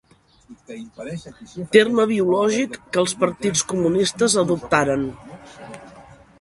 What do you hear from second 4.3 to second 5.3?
adoptaren.